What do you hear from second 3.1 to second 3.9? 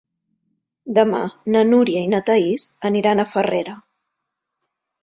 a Farrera.